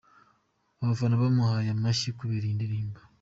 Abafana 0.81 1.21
bamuhaye 1.21 1.69
amashyi 1.71 2.09
kubera 2.19 2.43
iyi 2.45 2.57
ndirimbo. 2.57 2.99